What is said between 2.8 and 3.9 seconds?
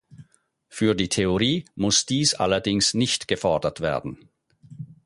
nicht gefordert